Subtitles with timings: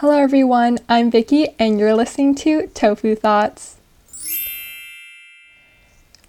[0.00, 3.76] Hello everyone, I'm Vicky and you're listening to Tofu Thoughts.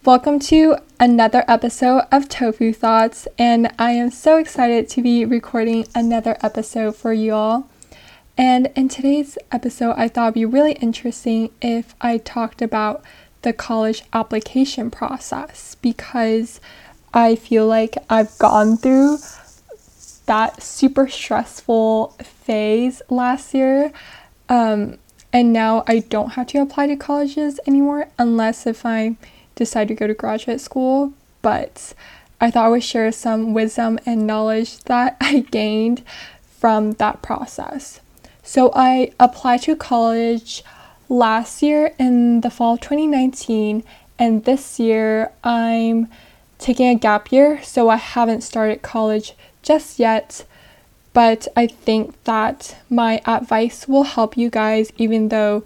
[0.03, 5.87] Welcome to another episode of Tofu Thoughts, and I am so excited to be recording
[5.95, 7.69] another episode for you all.
[8.37, 13.01] And in today's episode, I thought it'd be really interesting if I talked about
[13.43, 16.59] the college application process because
[17.13, 19.19] I feel like I've gone through
[20.25, 23.91] that super stressful phase last year.
[24.49, 24.97] Um,
[25.33, 29.15] and now I don't have to apply to colleges anymore unless if I
[29.55, 31.13] decide to go to graduate school.
[31.41, 31.93] But
[32.39, 36.03] I thought I would share some wisdom and knowledge that I gained
[36.59, 37.99] from that process.
[38.43, 40.63] So I applied to college
[41.07, 43.83] last year in the fall of 2019,
[44.17, 46.07] and this year I'm
[46.57, 49.33] taking a gap year, so I haven't started college
[49.71, 50.43] just yet.
[51.13, 55.63] But I think that my advice will help you guys, even though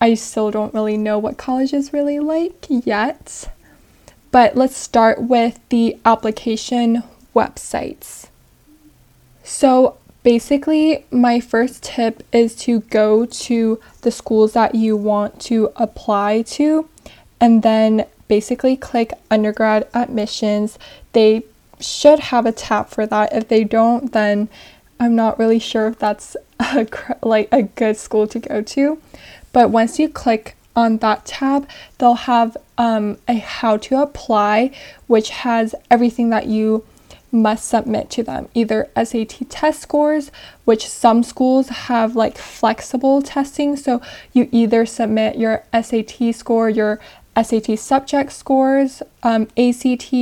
[0.00, 3.48] I still don't really know what college is really like yet.
[4.32, 8.28] But let's start with the application websites.
[9.44, 15.70] So, basically, my first tip is to go to the schools that you want to
[15.76, 16.88] apply to
[17.40, 20.78] and then basically click undergrad admissions.
[21.12, 21.44] They
[21.80, 23.32] should have a tab for that.
[23.32, 24.48] If they don't, then
[24.98, 26.86] I'm not really sure if that's a,
[27.22, 29.00] like a good school to go to.
[29.52, 31.68] But once you click on that tab,
[31.98, 34.70] they'll have um, a how to apply,
[35.06, 36.84] which has everything that you
[37.32, 40.30] must submit to them either SAT test scores,
[40.64, 43.76] which some schools have like flexible testing.
[43.76, 44.00] So
[44.32, 47.00] you either submit your SAT score, your
[47.40, 50.12] SAT subject scores, um, ACT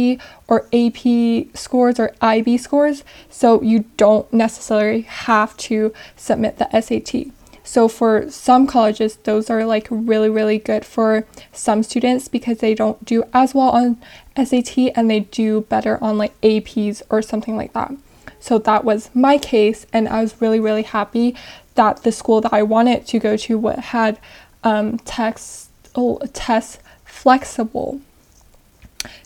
[0.48, 3.04] or AP scores or IB scores.
[3.30, 7.32] So you don't necessarily have to submit the SAT.
[7.66, 12.74] So for some colleges, those are like really, really good for some students because they
[12.74, 13.96] don't do as well on
[14.36, 17.92] SAT and they do better on like APs or something like that.
[18.38, 21.34] So that was my case, and I was really, really happy
[21.76, 24.18] that the school that I wanted to go to had
[24.62, 26.78] um, text oh, tests
[27.14, 28.00] flexible.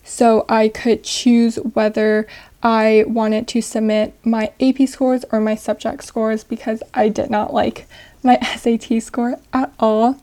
[0.04, 2.26] So I could choose whether
[2.62, 7.52] I wanted to submit my AP scores or my subject scores because I did not
[7.52, 7.86] like
[8.22, 10.20] my SAT score at all.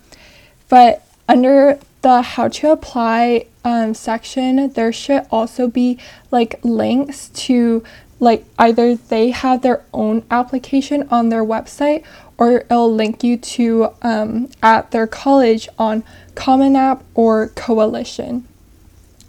[0.70, 5.98] But under the how to apply um, section, there should also be
[6.32, 7.84] like links to
[8.20, 12.04] like either they have their own application on their website
[12.38, 16.04] or it'll link you to um, at their college on
[16.36, 18.48] Common App or Coalition.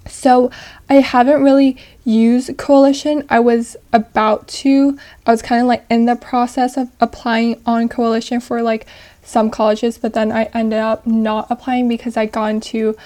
[0.06, 0.50] So
[0.88, 3.24] I haven't really used Coalition.
[3.28, 4.98] I was about to.
[5.26, 8.86] I was kind of like in the process of applying on Coalition for like
[9.22, 12.96] some colleges, but then I ended up not applying because I got into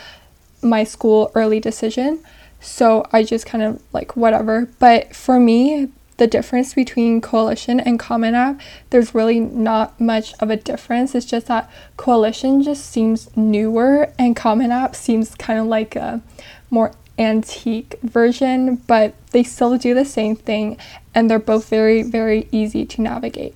[0.62, 2.22] my school early decision.
[2.60, 4.68] So I just kind of like whatever.
[4.78, 5.88] But for me,
[6.20, 8.60] the difference between Coalition and Common App,
[8.90, 11.14] there's really not much of a difference.
[11.14, 16.20] It's just that Coalition just seems newer and Common App seems kind of like a
[16.68, 20.76] more antique version, but they still do the same thing
[21.14, 23.54] and they're both very, very easy to navigate.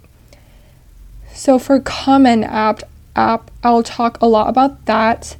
[1.34, 2.80] So for Common App,
[3.14, 5.36] app I'll talk a lot about that.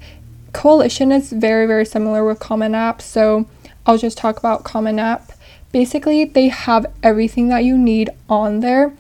[0.52, 3.48] Coalition is very, very similar with Common App, so
[3.86, 5.32] I'll just talk about Common App.
[5.74, 8.92] Basically, they have everything that you need on there.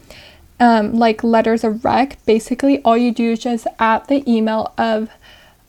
[0.58, 5.08] Um, like letters of rec, basically all you do is just add the email of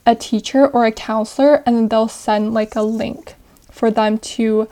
[0.08, 3.36] a teacher or a counselor and then they'll send like a link
[3.70, 4.68] for them to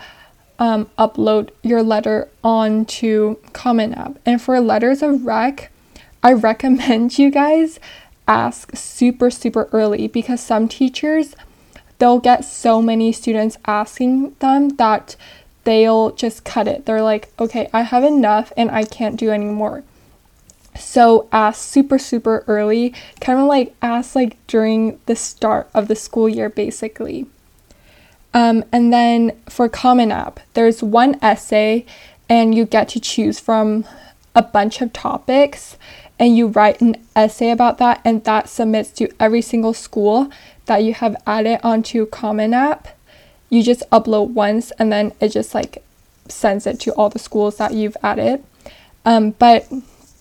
[0.58, 4.18] um, upload your letter onto Common App.
[4.26, 5.72] And for letters of rec,
[6.24, 7.80] I recommend you guys
[8.28, 11.36] ask super, super early because some teachers
[12.00, 15.16] they'll get so many students asking them that
[15.64, 16.86] they'll just cut it.
[16.86, 19.84] They're like, okay, I have enough and I can't do anymore.
[20.78, 25.96] So ask super, super early, kind of like ask like during the start of the
[25.96, 27.28] school year, basically.
[28.34, 31.86] Um, and then for Common App, there's one essay,
[32.28, 33.86] and you get to choose from
[34.34, 35.78] a bunch of topics,
[36.18, 40.32] and you write an essay about that, and that submits to every single school
[40.66, 42.88] that you have added onto Common App.
[43.54, 45.84] You just upload once, and then it just like
[46.28, 48.44] sends it to all the schools that you've added.
[49.06, 49.72] Um, but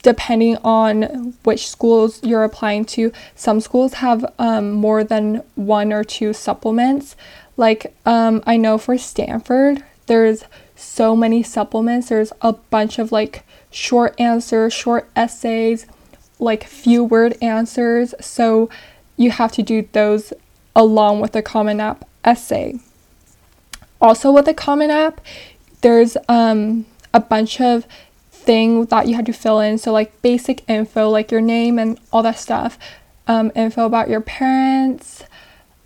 [0.03, 6.05] depending on which schools you're applying to, some schools have um, more than one or
[6.05, 7.17] two supplements.
[7.57, 10.45] Like, um, I know for Stanford, there's
[10.77, 12.11] so many supplements.
[12.11, 15.87] There's a bunch of like short answers, short essays,
[16.39, 18.69] like few word answers, so
[19.17, 20.35] you have to do those
[20.77, 22.79] along with the Common App essay.
[24.03, 25.21] Also, with the Common App,
[25.81, 26.85] there's um,
[27.15, 27.87] a bunch of
[28.33, 29.79] things that you had to fill in.
[29.79, 32.77] So, like basic info, like your name and all that stuff,
[33.29, 35.23] um, info about your parents,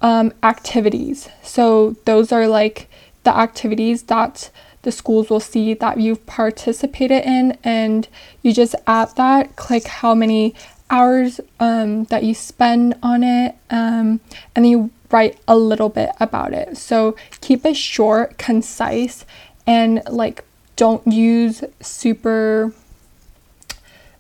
[0.01, 1.29] um, activities.
[1.43, 2.89] So, those are like
[3.25, 8.09] the activities that the schools will see that you've participated in, and
[8.41, 10.55] you just add that, click how many
[10.89, 14.21] hours um, that you spend on it, um,
[14.55, 16.77] and then you write a little bit about it.
[16.77, 19.25] So keep it short, concise,
[19.67, 20.45] and like
[20.77, 22.73] don't use super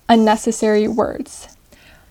[0.09, 1.49] unnecessary words.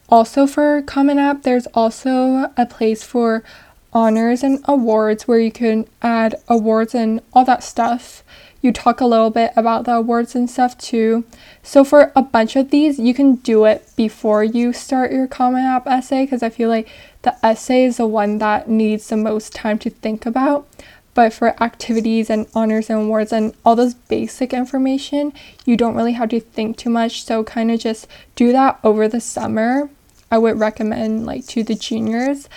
[0.07, 3.43] Also, for Common App, there's also a place for
[3.91, 8.23] honors and awards where you can add awards and all that stuff.
[8.61, 11.23] You talk a little bit about the awards and stuff too.
[11.63, 15.63] So, for a bunch of these, you can do it before you start your Common
[15.63, 16.87] App essay because I feel like
[17.25, 20.67] the essay is the one that needs the most time to think about.
[21.13, 25.33] But for activities and honors and awards and all those basic information,
[25.65, 27.23] you don't really have to think too much.
[27.23, 29.89] So, kind of just do that over the summer.
[30.29, 32.49] I would recommend, like, to the juniors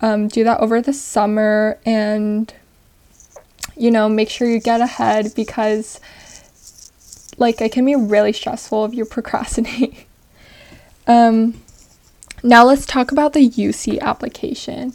[0.00, 2.52] um, do that over the summer and,
[3.76, 5.98] you know, make sure you get ahead because,
[7.38, 10.06] like, it can be really stressful if you procrastinate.
[11.06, 11.54] um,
[12.44, 14.92] now let's talk about the UC application.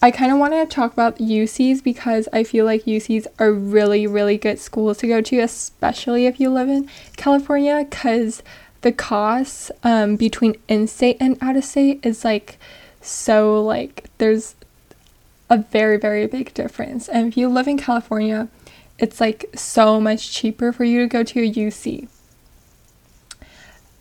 [0.00, 4.06] I kind of want to talk about UCs because I feel like UCs are really,
[4.06, 6.88] really good schools to go to, especially if you live in
[7.18, 8.42] California, because
[8.80, 12.58] the cost um, between in state and out of state is like
[13.02, 14.54] so like there's
[15.50, 17.06] a very very big difference.
[17.06, 18.48] And if you live in California,
[18.98, 22.08] it's like so much cheaper for you to go to a UC.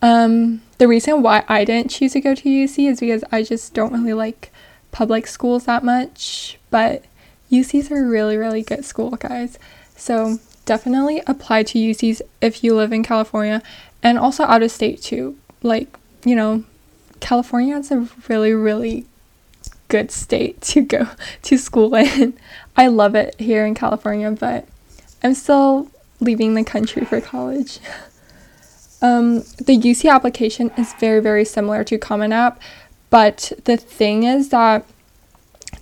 [0.01, 3.73] Um, the reason why I didn't choose to go to UC is because I just
[3.73, 4.51] don't really like
[4.91, 7.03] public schools that much, but
[7.51, 9.57] UCs are really, really good school, guys.
[9.95, 13.63] So definitely apply to UCs if you live in California
[14.03, 15.37] and also out of state too.
[15.63, 16.63] Like, you know,
[17.19, 19.05] California is a really, really
[19.87, 21.07] good state to go
[21.43, 22.37] to school in.
[22.75, 24.67] I love it here in California, but
[25.23, 25.89] I'm still
[26.19, 27.79] leaving the country for college.
[29.01, 32.59] Um, the UC application is very, very similar to Common App,
[33.09, 34.85] but the thing is that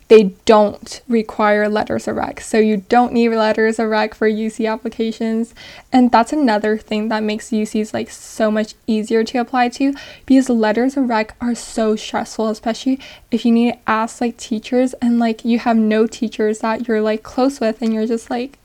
[0.08, 2.40] they don't require letters of rec.
[2.42, 5.56] So you don't need letters of rec for UC applications.
[5.92, 9.96] And that's another thing that makes UCs like so much easier to apply to
[10.26, 13.00] because letters of rec are so stressful, especially
[13.32, 17.02] if you need to ask like teachers and like you have no teachers that you're
[17.02, 18.60] like close with and you're just like,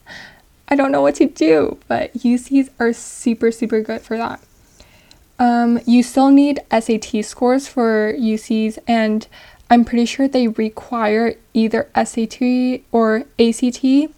[0.70, 1.78] I don't know what to do.
[1.88, 4.40] But UCs are super, super good for that.
[5.38, 9.26] Um, you still need SAT scores for UCs and
[9.70, 14.12] I'm pretty sure they require either SAT or ACT.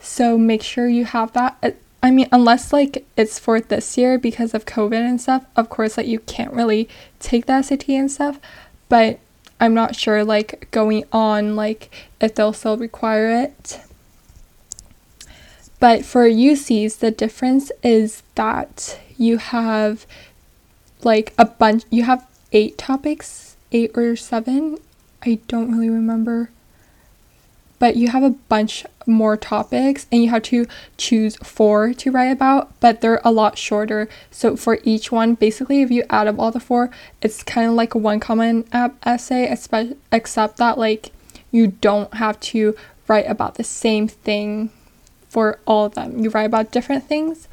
[0.00, 1.56] So make sure you have that.
[1.62, 1.70] Uh,
[2.02, 5.96] I mean, unless like it's for this year because of COVID and stuff, of course,
[5.96, 6.88] like you can't really
[7.20, 8.40] take the SAT and stuff.
[8.88, 9.20] But
[9.60, 13.80] I'm not sure, like going on, like if they'll still require it.
[15.82, 20.06] But for UCs, the difference is that you have
[21.02, 24.78] like a bunch, you have eight topics eight or seven.
[25.26, 26.50] I don't really remember.
[27.80, 32.30] But you have a bunch more topics and you have to choose four to write
[32.30, 34.08] about, but they're a lot shorter.
[34.30, 37.74] So for each one, basically, if you add up all the four, it's kind of
[37.74, 39.52] like a one common app essay,
[40.12, 41.10] except that like
[41.50, 42.76] you don't have to
[43.08, 44.70] write about the same thing
[45.32, 46.18] for all of them.
[46.18, 47.48] You write about different things.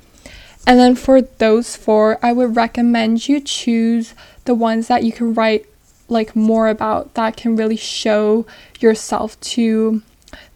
[0.68, 5.34] And then for those four, I would recommend you choose the ones that you can
[5.34, 5.66] write
[6.10, 8.46] like more about that can really show
[8.82, 10.02] yourself to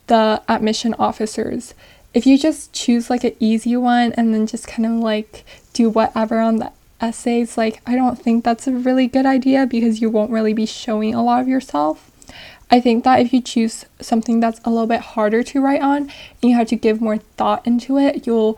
[0.07, 1.73] the admission officers.
[2.13, 5.89] If you just choose like an easy one and then just kind of like do
[5.89, 10.09] whatever on the essays, like I don't think that's a really good idea because you
[10.09, 12.11] won't really be showing a lot of yourself.
[12.73, 15.97] I think that if you choose something that's a little bit harder to write on
[16.01, 16.11] and
[16.41, 18.57] you have to give more thought into it, you'll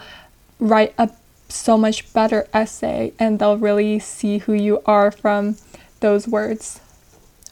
[0.58, 1.10] write a
[1.50, 5.58] so much better essay and they'll really see who you are from
[6.00, 6.80] those words.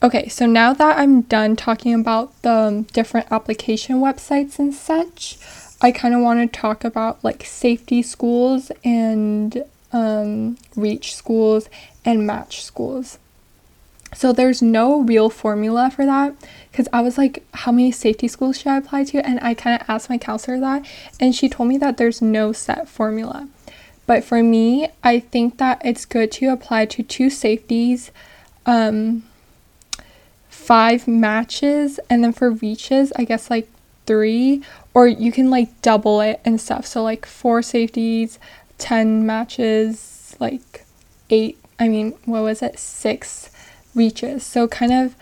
[0.02, 5.36] Okay, so now that I'm done talking about the um, different application websites and such,
[5.82, 11.68] I kind of want to talk about like safety schools and um, reach schools
[12.06, 13.18] and match schools.
[14.14, 16.34] So there's no real formula for that
[16.70, 19.26] because I was like, how many safety schools should I apply to?
[19.26, 20.86] And I kind of asked my counselor that,
[21.20, 23.48] and she told me that there's no set formula.
[24.06, 28.10] But for me, I think that it's good to apply to two safeties,
[28.66, 29.24] um,
[30.48, 33.68] five matches, and then for reaches, I guess like
[34.06, 36.86] three, or you can like double it and stuff.
[36.86, 38.38] So, like four safeties,
[38.78, 40.84] 10 matches, like
[41.30, 42.78] eight, I mean, what was it?
[42.78, 43.50] Six
[43.94, 44.44] reaches.
[44.44, 45.16] So, kind of,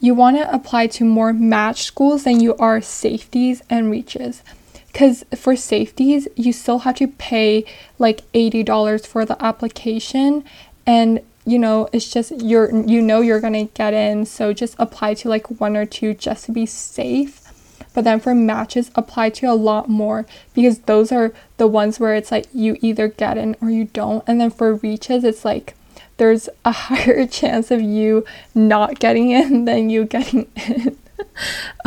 [0.00, 4.42] you want to apply to more match schools than you are safeties and reaches.
[4.86, 7.64] Because for safeties you still have to pay
[7.98, 10.42] like $80 for the application.
[10.86, 14.24] And you know it's just you're you know you're gonna get in.
[14.24, 17.36] So just apply to like one or two just to be safe.
[17.92, 20.24] But then for matches apply to a lot more
[20.54, 24.24] because those are the ones where it's like you either get in or you don't.
[24.26, 25.74] And then for reaches it's like
[26.20, 28.24] there's a higher chance of you
[28.54, 30.98] not getting in than you getting in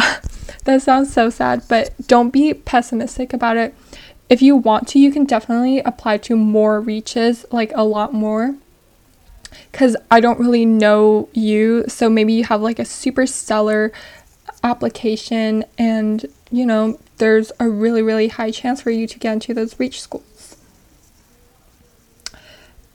[0.66, 3.76] that sounds so sad, but don't be pessimistic about it.
[4.30, 8.56] If you want to, you can definitely apply to more reaches, like a lot more.
[9.72, 13.92] Because I don't really know you, so maybe you have like a super stellar
[14.64, 19.54] application, and you know, there's a really, really high chance for you to get into
[19.54, 20.33] those reach schools.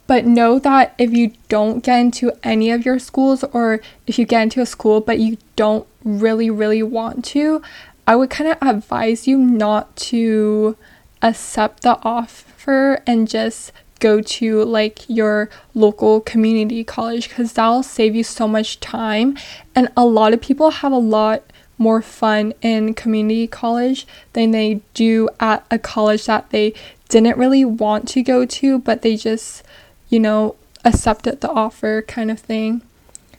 [0.08, 4.24] But know that if you don't get into any of your schools, or if you
[4.24, 7.62] get into a school but you don't really, really want to,
[8.06, 10.76] I would kind of advise you not to
[11.22, 18.14] accept the offer and just go to like your local community college because that'll save
[18.14, 19.36] you so much time.
[19.74, 21.42] And a lot of people have a lot
[21.76, 26.74] more fun in community college than they do at a college that they
[27.08, 29.62] didn't really want to go to, but they just,
[30.08, 32.82] you know, accepted the offer kind of thing.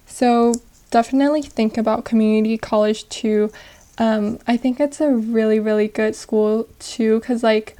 [0.05, 0.53] So
[0.91, 3.51] definitely think about community college too.
[3.97, 7.77] Um, I think it's a really, really good school too, because, like,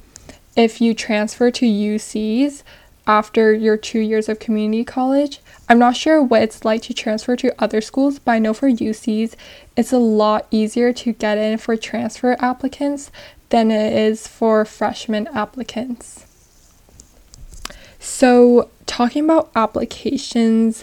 [0.56, 2.62] if you transfer to UCs
[3.06, 7.36] after your two years of community college, I'm not sure what it's like to transfer
[7.36, 9.34] to other schools, but I know for UCs,
[9.76, 13.10] it's a lot easier to get in for transfer applicants
[13.48, 16.26] than it is for freshman applicants.
[17.98, 20.82] So, talking about applications,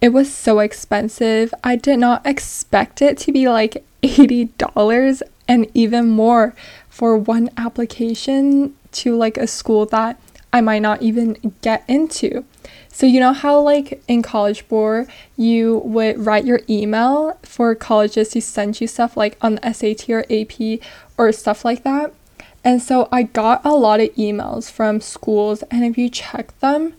[0.00, 1.52] it was so expensive.
[1.62, 6.54] I did not expect it to be like $80 and even more
[6.88, 10.18] for one application to like a school that
[10.54, 12.44] I might not even get into.
[12.88, 18.30] So, you know how, like in College Board, you would write your email for colleges
[18.30, 20.80] to send you stuff like on the SAT or AP
[21.18, 22.14] or stuff like that?
[22.62, 26.94] And so I got a lot of emails from schools, and if you check them,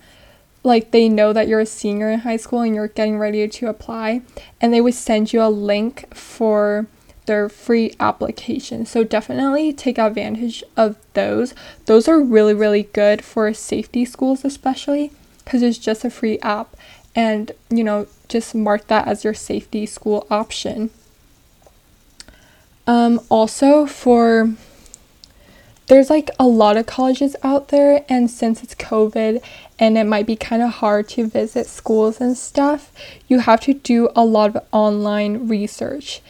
[0.65, 3.67] like they know that you're a senior in high school and you're getting ready to
[3.67, 4.21] apply
[4.59, 6.87] and they would send you a link for
[7.27, 8.85] their free application.
[8.85, 11.53] So definitely take advantage of those.
[11.85, 15.11] Those are really really good for safety schools especially
[15.45, 16.75] cuz it's just a free app
[17.15, 20.89] and you know just mark that as your safety school option.
[22.87, 24.51] Um also for
[25.87, 29.41] there's like a lot of colleges out there and since it's covid
[29.77, 32.91] and it might be kind of hard to visit schools and stuff
[33.27, 36.21] you have to do a lot of online research.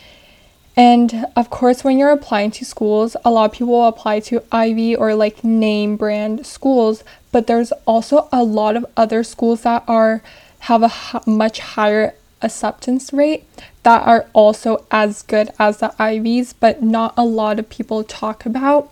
[0.78, 4.94] And of course when you're applying to schools a lot of people apply to ivy
[4.94, 10.22] or like name brand schools but there's also a lot of other schools that are
[10.60, 13.46] have a h- much higher acceptance rate
[13.84, 18.46] that are also as good as the ivies but not a lot of people talk
[18.46, 18.92] about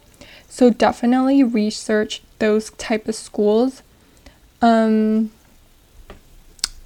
[0.53, 3.81] so definitely research those type of schools.
[4.61, 5.31] Um,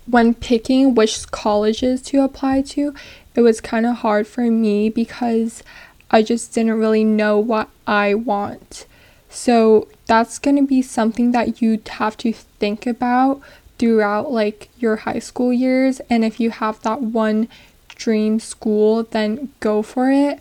[0.06, 2.96] when picking which colleges to apply to,
[3.36, 5.64] it was kind of hard for me because
[6.10, 8.86] I just didn't really know what I want.
[9.30, 13.42] So that's going to be something that you have to think about
[13.78, 17.50] throughout like your high school years and if you have that one
[17.90, 20.40] dream school, then go for it.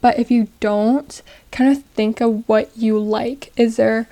[0.00, 3.52] But if you don't, kind of think of what you like.
[3.56, 4.08] Is there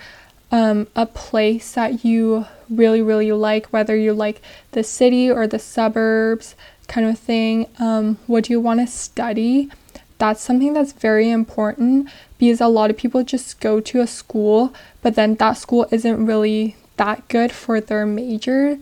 [0.51, 4.41] um, a place that you really, really like, whether you like
[4.73, 6.55] the city or the suburbs
[6.89, 7.67] kind of thing?
[7.79, 9.71] Um, what do you want to study?
[10.19, 14.75] That's something that's very important because a lot of people just go to a school,
[15.03, 18.79] but then that school isn't really that good for their major.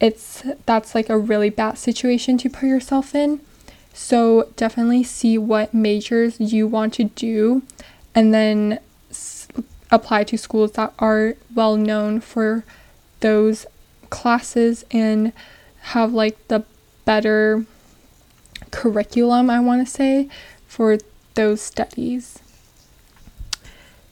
[0.00, 3.40] It's that's like a really bad situation to put yourself in.
[4.00, 7.62] So definitely see what majors you want to do
[8.14, 8.78] and then
[9.10, 9.48] s-
[9.90, 12.64] apply to schools that are well known for
[13.18, 13.66] those
[14.08, 15.32] classes and
[15.80, 16.64] have like the
[17.04, 17.66] better
[18.70, 20.28] curriculum, I want to say,
[20.68, 20.98] for
[21.34, 22.38] those studies.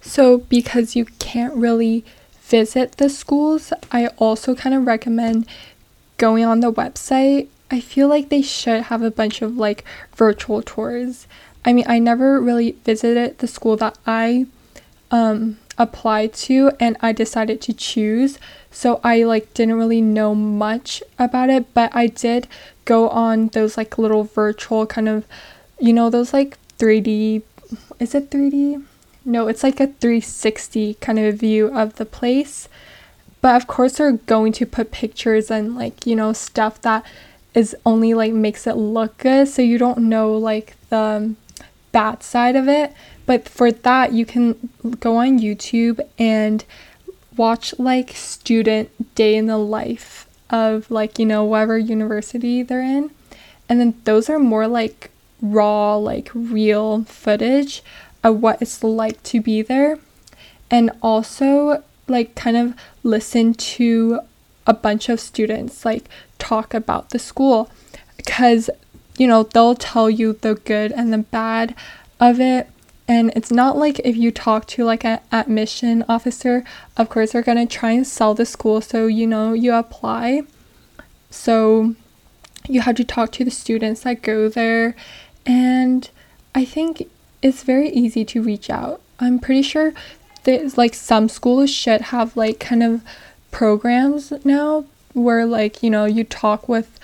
[0.02, 2.05] So, because you can't really
[2.43, 5.47] visit the schools, I also kind of recommend
[6.19, 7.47] going on the website.
[7.71, 11.27] I feel like they should have a bunch of like virtual tours.
[11.65, 14.47] I mean, I never really visited the school that I
[15.11, 18.39] um, applied to and I decided to choose.
[18.71, 22.47] So I like didn't really know much about it, but I did
[22.85, 25.25] go on those like little virtual kind of
[25.79, 27.43] you know those like 3D
[27.99, 28.85] is it 3D?
[29.25, 32.69] No, it's like a 360 kind of view of the place.
[33.41, 37.05] But of course they're going to put pictures and like, you know, stuff that
[37.57, 41.37] is only like makes it look good so you don't know like the um,
[41.91, 42.93] bad side of it.
[43.25, 44.69] But for that, you can
[45.01, 46.65] go on YouTube and
[47.37, 53.11] watch like student day in the life of like, you know, whatever university they're in.
[53.69, 55.11] And then those are more like
[55.41, 57.83] raw, like real footage
[58.23, 59.99] of what it's like to be there.
[60.71, 64.21] And also, like, kind of listen to
[64.67, 66.09] a bunch of students like
[66.39, 67.71] talk about the school.
[68.17, 68.71] Because
[69.19, 71.75] you know they'll tell you the good and the bad
[72.21, 72.69] of it.
[73.09, 76.65] And it's not like if you talk to like an admission officer
[76.97, 80.43] of course they're going to try and sell the school so you know you apply.
[81.31, 81.95] So
[82.69, 84.97] you have to talk to the students that go there.
[85.45, 86.09] And
[86.55, 87.09] i think
[87.43, 89.01] it's very easy to reach out.
[89.21, 89.93] I'm pretty sure
[90.45, 93.03] there's like some schools should have like kind of
[93.50, 96.99] programs now where like you know you talk with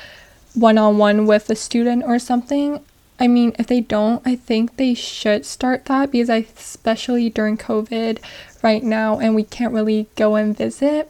[0.54, 2.80] one-on-one with a student or something
[3.22, 7.56] I mean, if they don't, I think they should start that because I, especially during
[7.56, 8.18] COVID
[8.62, 11.08] right now, and we can't really go and visit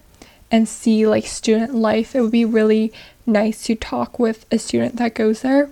[0.50, 2.92] and see like student life, it would be really
[3.24, 5.70] nice to talk with a student that goes there.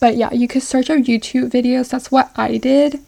[0.00, 1.90] But yeah, you could search up YouTube videos.
[1.90, 3.00] That's what I did.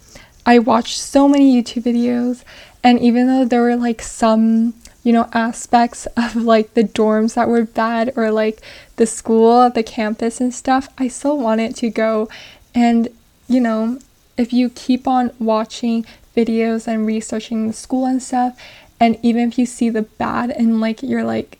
[0.47, 2.45] I watched so many YouTube videos,
[2.83, 7.49] and even though there were like some you know, aspects of like the dorms that
[7.49, 8.61] were bad or like
[8.97, 12.29] the school, the campus and stuff, I still wanted to go.
[12.75, 13.09] And,
[13.49, 13.99] you know,
[14.37, 16.05] if you keep on watching
[16.37, 18.59] videos and researching the school and stuff,
[18.99, 21.59] and even if you see the bad and like you're like,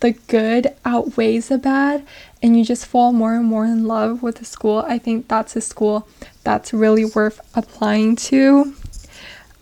[0.00, 2.06] the good outweighs the bad,
[2.42, 5.54] and you just fall more and more in love with the school, I think that's
[5.56, 6.08] a school
[6.42, 8.74] that's really worth applying to.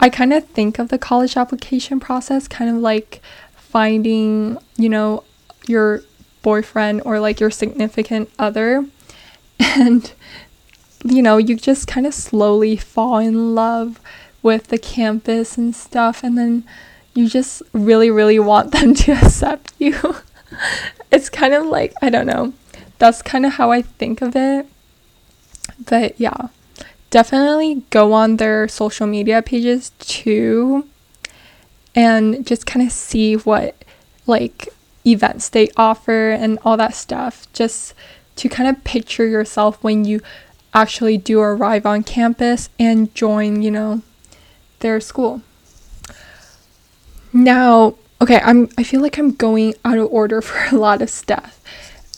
[0.01, 3.21] I kind of think of the college application process kind of like
[3.57, 5.25] finding, you know,
[5.67, 6.03] your
[6.43, 8.87] boyfriend or like your significant other.
[9.59, 10.13] And,
[11.05, 14.01] you know, you just kind of slowly fall in love
[14.43, 16.23] with the campus and stuff.
[16.23, 16.65] And then
[17.15, 20.17] you just really, really want them to accept you.
[21.11, 22.53] it's kind of like, I don't know.
[22.99, 24.67] That's kind of how I think of it.
[25.85, 26.49] But yeah
[27.11, 30.87] definitely go on their social media pages too
[31.95, 33.75] and just kind of see what
[34.27, 34.69] like
[35.07, 37.95] events they offer and all that stuff just
[38.37, 40.21] to kind of picture yourself when you
[40.75, 44.03] actually do arrive on campus and join, you know,
[44.81, 45.43] their school.
[47.33, 51.11] Now, okay, I'm I feel like I'm going out of order for a lot of
[51.11, 51.61] stuff.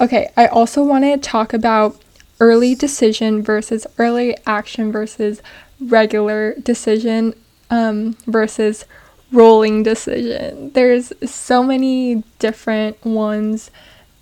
[0.00, 1.96] Okay, I also want to talk about
[2.40, 5.42] early decision versus early action versus
[5.80, 7.34] regular decision
[7.70, 8.84] um, versus
[9.32, 10.72] rolling decision.
[10.72, 13.70] There's so many different ones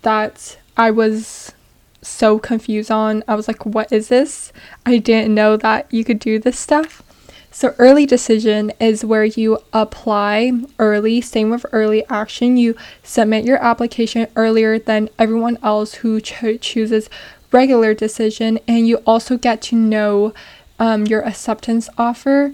[0.03, 1.53] that I was
[2.01, 3.23] so confused on.
[3.27, 4.53] I was like, what is this?
[4.85, 7.03] I didn't know that you could do this stuff.
[7.51, 12.57] So, early decision is where you apply early, same with early action.
[12.57, 17.09] You submit your application earlier than everyone else who cho- chooses
[17.51, 20.33] regular decision, and you also get to know
[20.79, 22.53] um, your acceptance offer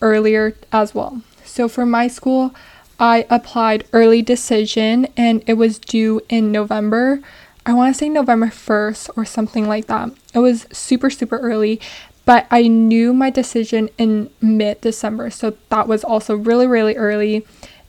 [0.00, 1.22] earlier as well.
[1.44, 2.54] So for my school,
[2.98, 7.20] I applied early decision and it was due in November.
[7.64, 10.10] I want to say November 1st or something like that.
[10.32, 11.80] It was super, super early,
[12.24, 15.30] but I knew my decision in mid December.
[15.30, 17.46] So that was also really, really early.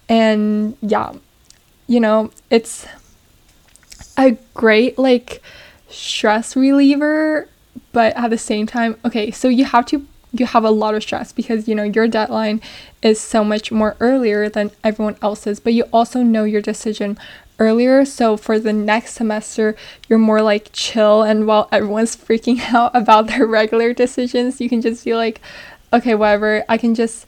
[0.10, 1.14] And yeah,
[1.88, 2.86] you know, it's
[4.18, 5.42] a great, like,
[5.90, 7.48] stress reliever,
[7.92, 11.02] but at the same time, okay, so you have to you have a lot of
[11.02, 12.62] stress because you know your deadline
[13.02, 17.18] is so much more earlier than everyone else's, but you also know your decision
[17.60, 18.06] earlier.
[18.06, 19.76] So for the next semester,
[20.08, 24.82] you're more like chill and while everyone's freaking out about their regular decisions, you can
[24.82, 25.42] just be like,
[25.94, 26.64] okay, whatever.
[26.70, 27.26] I can just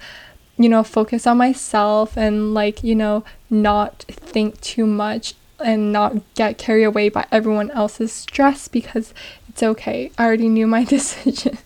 [0.57, 6.17] you know, focus on myself and like, you know, not think too much and not
[6.35, 9.13] get carried away by everyone else's stress because
[9.47, 10.11] it's okay.
[10.17, 11.57] I already knew my decision.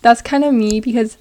[0.00, 1.18] That's kind of me because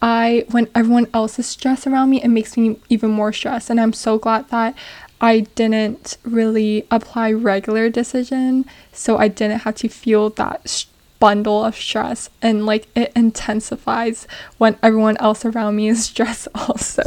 [0.00, 3.70] I when everyone else is stressed around me, it makes me even more stressed.
[3.70, 4.74] And I'm so glad that
[5.20, 10.84] I didn't really apply regular decision, so I didn't have to feel that sh-
[11.18, 14.26] bundle of stress and like it intensifies
[14.58, 17.02] when everyone else around me is stressed also.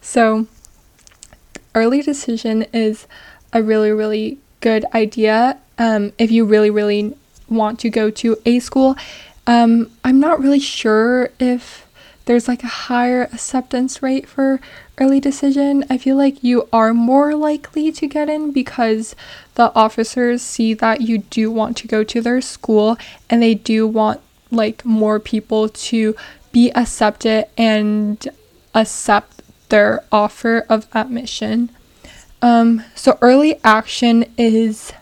[0.00, 0.46] So
[1.74, 3.06] early decision is
[3.54, 7.16] a really really good idea um, if you really really
[7.48, 8.96] want to go to a school.
[9.46, 11.86] Um, I'm not really sure if
[12.24, 14.60] there's like a higher acceptance rate for
[14.98, 15.84] early decision.
[15.90, 19.14] I feel like you are more likely to get in because
[19.56, 22.96] the officers see that you do want to go to their school
[23.28, 26.16] and they do want like more people to
[26.52, 28.26] be accepted and
[28.74, 31.70] accept their offer of admission.
[32.44, 34.92] Um, so early action is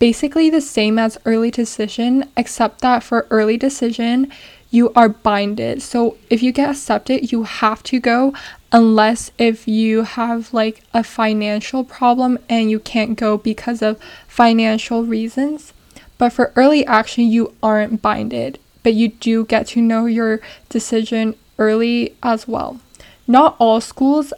[0.00, 4.32] basically the same as early decision, except that for early decision,
[4.72, 5.80] you are binded.
[5.80, 8.34] So if you get accepted, you have to go
[8.72, 15.04] unless if you have like a financial problem and you can't go because of financial
[15.04, 15.72] reasons.
[16.18, 21.36] But for early action, you aren't binded, but you do get to know your decision
[21.58, 22.80] early as well.
[23.28, 24.32] Not all schools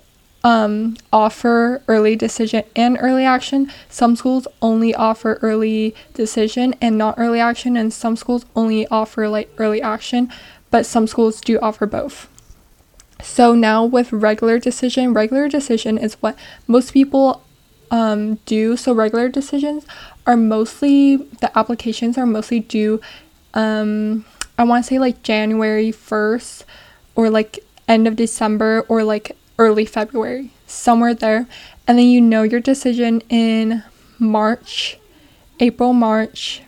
[0.48, 3.70] um, offer early decision and early action.
[3.90, 9.28] Some schools only offer early decision and not early action, and some schools only offer
[9.28, 10.32] like early action,
[10.70, 12.30] but some schools do offer both.
[13.22, 16.34] So now with regular decision, regular decision is what
[16.66, 17.44] most people
[17.90, 18.74] um, do.
[18.78, 19.84] So regular decisions
[20.26, 23.02] are mostly the applications are mostly due.
[23.52, 24.24] Um,
[24.56, 26.64] I want to say like January first,
[27.14, 31.46] or like end of December, or like early February, somewhere there.
[31.86, 33.82] And then you know your decision in
[34.18, 34.98] March,
[35.60, 36.62] April, March,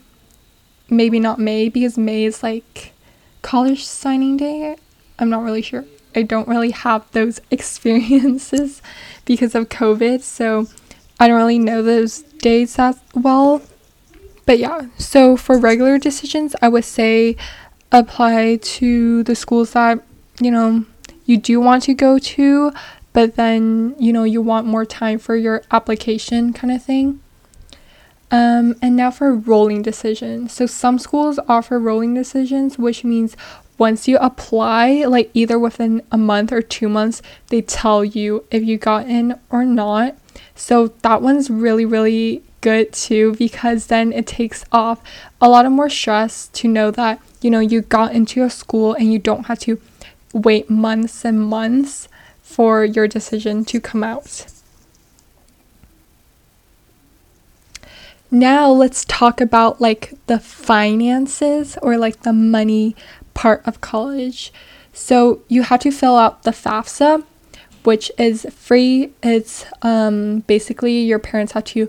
[0.89, 2.93] maybe not May because May is like
[3.43, 4.77] college signing day.
[5.19, 5.85] I'm not really sure.
[6.15, 8.83] I don't really have those experiences
[9.25, 10.67] because of COVID, so
[11.19, 13.63] I don't really know those days as well.
[14.47, 17.37] But yeah, so for regular decisions, I would say
[17.93, 20.03] apply to the schools that,
[20.41, 20.85] you know,
[21.31, 22.73] you do want to go to,
[23.13, 27.21] but then, you know, you want more time for your application kind of thing.
[28.33, 30.53] Um, and now for rolling decisions.
[30.53, 33.37] So some schools offer rolling decisions, which means
[33.79, 38.65] once you apply, like either within a month or two months, they tell you if
[38.65, 40.17] you got in or not.
[40.57, 45.01] So that one's really, really good too because then it takes off
[45.41, 48.93] a lot of more stress to know that you know you got into a school
[48.93, 49.81] and you don't have to
[50.33, 52.09] wait months and months
[52.43, 54.47] for your decision to come out.
[58.31, 62.95] Now let's talk about like the finances or like the money
[63.35, 64.53] part of college.
[64.93, 67.25] So you have to fill out the FAFSA,
[67.83, 69.13] which is free.
[69.23, 71.89] It's um, basically your parents have to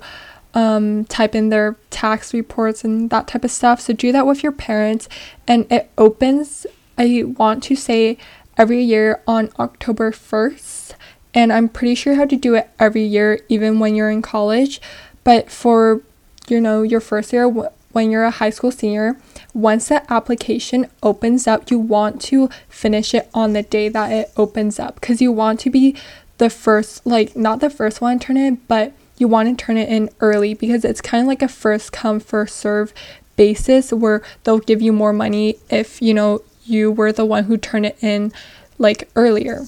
[0.54, 3.80] um, type in their tax reports and that type of stuff.
[3.80, 5.08] So do that with your parents,
[5.48, 6.66] and it opens
[7.02, 8.18] I want to say
[8.58, 10.94] every year on October 1st.
[11.34, 14.80] And I'm pretty sure how to do it every year, even when you're in college.
[15.24, 16.02] But for,
[16.48, 19.18] you know, your first year, when you're a high school senior,
[19.54, 24.32] once that application opens up, you want to finish it on the day that it
[24.38, 25.96] opens up because you want to be
[26.38, 29.78] the first, like, not the first one to turn it, but you want to turn
[29.78, 32.94] it in early because it's kind of like a first come, first serve
[33.36, 37.58] basis where they'll give you more money if, you know, you were the one who
[37.58, 38.32] turned it in
[38.78, 39.66] like earlier.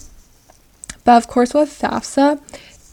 [1.04, 2.40] But of course, with FAFSA,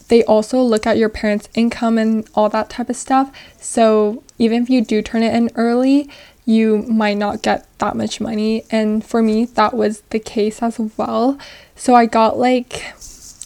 [0.08, 3.30] they also look at your parents' income and all that type of stuff.
[3.60, 6.10] So even if you do turn it in early,
[6.44, 8.64] you might not get that much money.
[8.70, 11.38] And for me, that was the case as well.
[11.76, 12.92] So I got like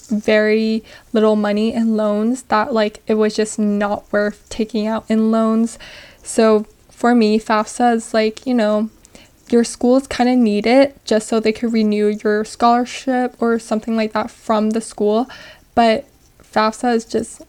[0.08, 5.30] very little money in loans that like it was just not worth taking out in
[5.30, 5.78] loans.
[6.22, 8.88] So for me, FAFSA is like, you know,
[9.54, 13.94] your schools kind of need it just so they could renew your scholarship or something
[13.94, 15.28] like that from the school.
[15.76, 16.06] But
[16.42, 17.40] FAFSA is just,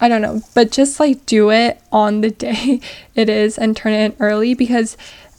[0.00, 2.80] I don't know, but just like do it on the day
[3.14, 4.96] it is and turn it in early because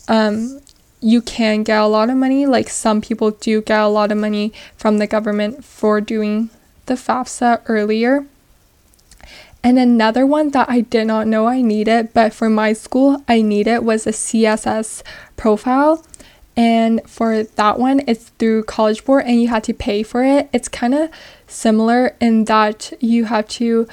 [0.07, 0.61] um,
[1.01, 2.45] you can get a lot of money.
[2.45, 6.49] Like some people do get a lot of money from the government for doing
[6.85, 8.25] the FAFSA earlier.
[9.63, 13.41] And another one that I did not know I needed, but for my school, I
[13.41, 15.03] needed was a CSS
[15.35, 16.05] profile.
[16.55, 20.49] And for that one, it's through College Board and you had to pay for it.
[20.53, 21.09] It's kind of
[21.47, 23.87] similar in that you have to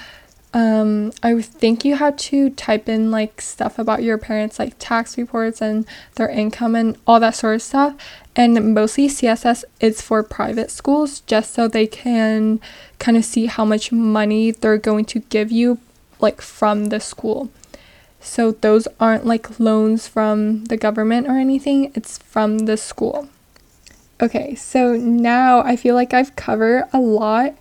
[0.55, 5.19] Um, I think you have to type in like stuff about your parents, like tax
[5.19, 7.95] reports and their income and all that sort of stuff.
[8.39, 12.61] And mostly CSS is for private schools just so they can
[12.99, 15.79] kind of see how much money they're going to give you,
[16.21, 17.51] like from the school.
[18.21, 23.29] So those aren't like loans from the government or anything, it's from the school.
[24.21, 27.55] Okay, so now I feel like I've covered a lot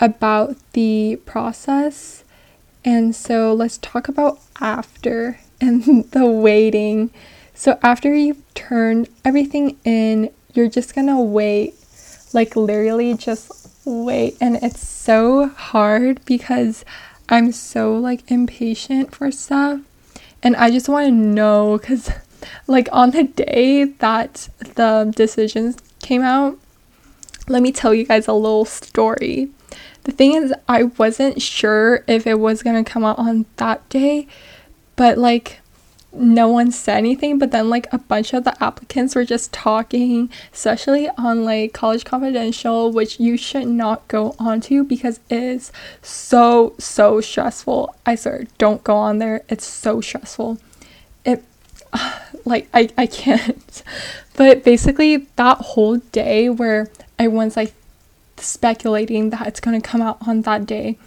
[0.00, 2.24] about the process.
[2.84, 7.10] And so let's talk about after and the waiting.
[7.56, 11.74] So after you've turned everything in, you're just gonna wait.
[12.34, 13.50] Like literally just
[13.86, 14.36] wait.
[14.42, 16.84] And it's so hard because
[17.30, 19.80] I'm so like impatient for stuff.
[20.42, 22.10] And I just want to know because
[22.66, 26.58] like on the day that the decisions came out,
[27.48, 29.48] let me tell you guys a little story.
[30.04, 34.28] The thing is, I wasn't sure if it was gonna come out on that day,
[34.94, 35.60] but like
[36.16, 40.30] no one said anything but then like a bunch of the applicants were just talking
[40.52, 46.74] especially on like college confidential which you should not go onto because it is so
[46.78, 47.94] so stressful.
[48.04, 49.42] I swear don't go on there.
[49.48, 50.58] It's so stressful.
[51.24, 51.44] It
[52.44, 53.82] like i, I can't.
[54.34, 57.72] But basically that whole day where everyone's like
[58.36, 60.98] speculating that it's going to come out on that day.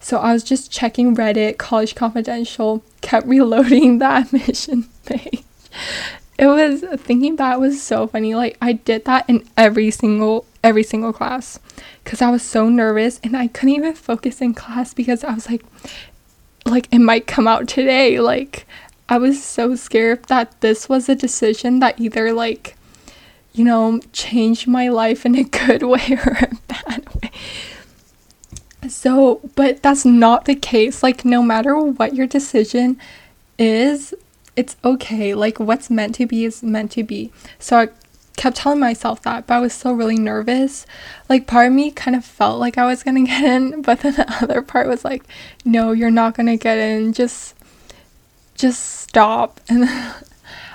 [0.00, 5.44] So I was just checking Reddit, College Confidential, kept reloading the admission page.
[6.38, 8.34] It was thinking that was so funny.
[8.34, 11.58] Like I did that in every single every single class
[12.04, 15.48] cuz I was so nervous and I couldn't even focus in class because I was
[15.48, 15.64] like
[16.64, 18.20] like it might come out today.
[18.20, 18.66] Like
[19.08, 22.76] I was so scared that this was a decision that either like
[23.58, 27.07] you know, changed my life in a good way or a bad.
[28.86, 31.02] So, but that's not the case.
[31.02, 32.98] Like, no matter what your decision
[33.58, 34.14] is,
[34.54, 35.34] it's okay.
[35.34, 37.32] Like, what's meant to be is meant to be.
[37.58, 37.88] So, I
[38.36, 40.86] kept telling myself that, but I was still really nervous.
[41.28, 44.14] Like, part of me kind of felt like I was gonna get in, but then
[44.14, 45.24] the other part was like,
[45.64, 47.12] no, you're not gonna get in.
[47.12, 47.54] Just,
[48.54, 49.60] just stop.
[49.70, 49.88] And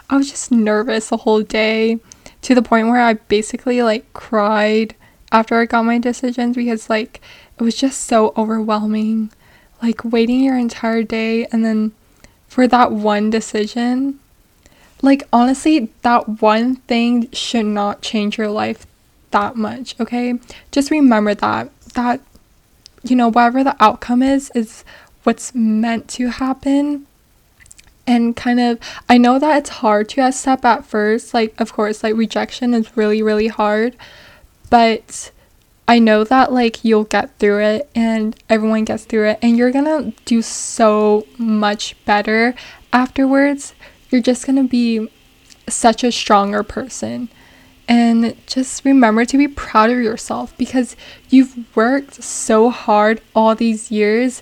[0.10, 2.00] I was just nervous the whole day
[2.44, 4.96] to the point where I basically like cried
[5.32, 7.20] after I got my decisions because like
[7.58, 9.32] it was just so overwhelming.
[9.82, 11.92] Like waiting your entire day and then
[12.48, 14.20] for that one decision.
[15.02, 18.86] Like honestly, that one thing should not change your life
[19.32, 20.40] that much, okay?
[20.72, 22.22] Just remember that that
[23.04, 24.86] you know, whatever the outcome is is
[25.24, 27.06] what's meant to happen
[28.06, 32.04] and kind of I know that it's hard to accept at first like of course
[32.04, 33.96] like rejection is really really hard
[34.70, 35.32] but
[35.88, 39.72] I know that like you'll get through it and everyone gets through it and you're
[39.86, 42.56] to do so much better
[42.92, 43.74] afterwards
[44.10, 45.10] you're just to be
[45.68, 47.30] such a stronger person
[47.88, 50.96] and just remember to be proud of yourself because
[51.30, 54.42] you've worked so hard all these years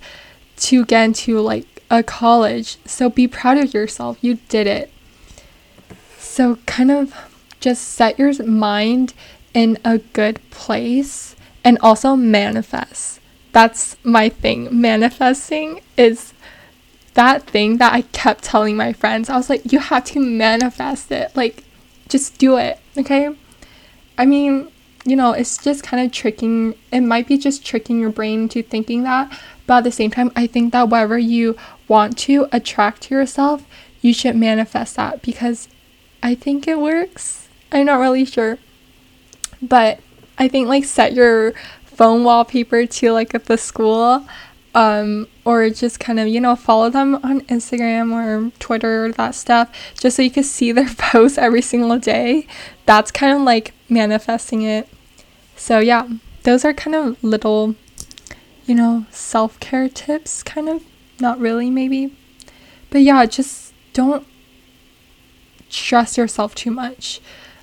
[0.58, 2.78] to get into like a college.
[2.86, 4.18] So be proud of yourself.
[4.22, 4.92] You did it.
[6.18, 7.14] So kind of
[7.60, 9.14] just set your mind
[9.54, 11.31] in a good place
[11.64, 13.20] and also manifest.
[13.52, 14.70] That's my thing.
[14.80, 16.34] Manifesting is
[17.14, 19.30] that thing that I kept telling my friends.
[19.30, 21.36] I was like, you have to manifest it.
[21.36, 21.64] Like,
[22.08, 22.80] just do it.
[22.98, 23.36] Okay.
[24.18, 24.72] I mean,
[25.04, 28.62] you know, it's just kind of tricking, it might be just tricking your brain into
[28.62, 29.38] thinking that.
[29.68, 33.66] But at the same time, I think that whatever you want to attract to yourself,
[34.02, 35.68] you should manifest that because
[36.24, 37.50] I think it works.
[37.72, 38.58] I'm not really sure.
[39.62, 40.00] But
[40.42, 44.26] I think like set your phone wallpaper to like at the school
[44.74, 49.36] um, or just kind of, you know, follow them on Instagram or Twitter or that
[49.36, 52.48] stuff just so you can see their posts every single day.
[52.88, 54.90] That's kind of like manifesting it.
[55.56, 56.10] So, yeah,
[56.42, 57.76] those are kind of little,
[58.66, 60.84] you know, self care tips, kind of
[61.20, 62.16] not really, maybe.
[62.90, 64.26] But yeah, just don't
[65.70, 67.22] stress yourself too much.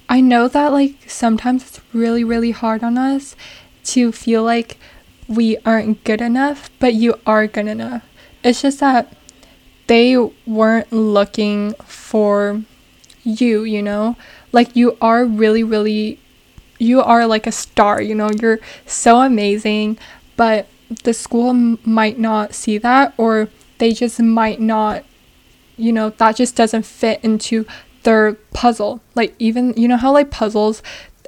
[0.08, 3.36] I know that, like, sometimes it's really, really hard on us
[3.84, 4.78] to feel like
[5.26, 8.02] we aren't good enough, but you are good enough.
[8.42, 9.14] It's just that
[9.86, 10.16] they
[10.46, 12.62] weren't looking for
[13.24, 14.16] you, you know?
[14.52, 16.18] Like, you are really, really,
[16.78, 18.30] you are like a star, you know?
[18.30, 19.98] You're so amazing,
[20.36, 20.68] but
[21.04, 25.04] the school m- might not see that or they just might not
[25.76, 27.66] you know that just doesn't fit into
[28.08, 30.82] their puzzle like even you know how like puzzles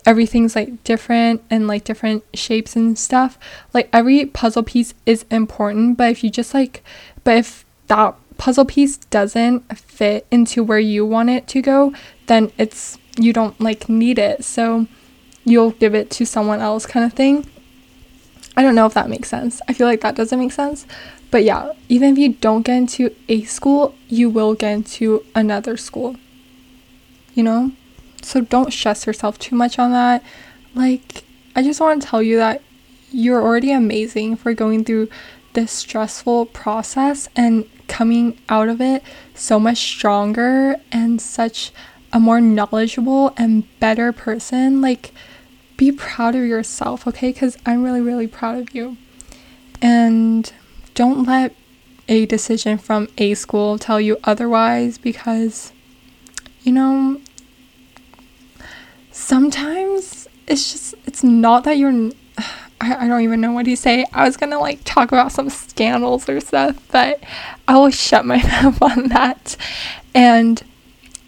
[0.06, 3.38] everything's like different and like different shapes and stuff.
[3.72, 6.82] Like every puzzle piece is important, but if you just like,
[7.24, 11.92] but if that puzzle piece doesn't fit into where you want it to go,
[12.26, 14.44] then it's you don't like need it.
[14.44, 14.86] So
[15.44, 17.48] you'll give it to someone else kind of thing.
[18.56, 19.60] I don't know if that makes sense.
[19.68, 20.86] I feel like that doesn't make sense.
[21.30, 25.76] But yeah, even if you don't get into a school, you will get into another
[25.76, 26.16] school.
[27.40, 27.72] You know?
[28.20, 30.22] So don't stress yourself too much on that.
[30.74, 31.24] Like,
[31.56, 32.60] I just want to tell you that
[33.10, 35.08] you're already amazing for going through
[35.54, 39.02] this stressful process and coming out of it
[39.34, 41.72] so much stronger and such
[42.12, 44.82] a more knowledgeable and better person.
[44.82, 45.10] Like,
[45.78, 47.32] be proud of yourself, okay?
[47.32, 48.98] Because I'm really, really proud of you.
[49.80, 50.52] And
[50.92, 51.56] don't let
[52.06, 55.72] a decision from a school tell you otherwise because,
[56.62, 57.18] you know,
[59.20, 61.92] sometimes it's just, it's not that you're.
[62.82, 64.06] I, I don't even know what to say.
[64.12, 67.22] I was gonna like talk about some scandals or stuff, but
[67.68, 69.56] I will shut my mouth on that.
[70.14, 70.62] And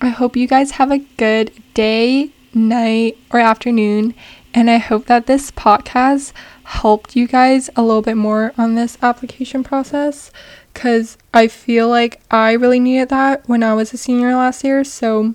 [0.01, 4.15] I hope you guys have a good day, night, or afternoon.
[4.55, 6.33] And I hope that this podcast
[6.65, 10.31] helped you guys a little bit more on this application process
[10.73, 14.85] because I feel like I really needed that when I was a senior last year.
[14.85, 15.35] So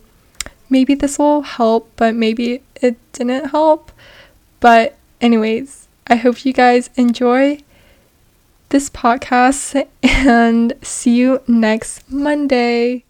[0.69, 3.91] maybe this will help, but maybe it didn't help.
[4.60, 7.60] But, anyways, I hope you guys enjoy
[8.69, 13.03] this podcast and see you next Monday.